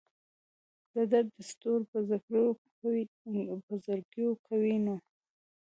[0.93, 4.01] د درد دستور به زګیروی
[4.47, 4.95] کوي نو.